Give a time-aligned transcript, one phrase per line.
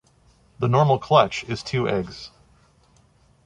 [0.57, 2.31] The normal clutch is two eggs.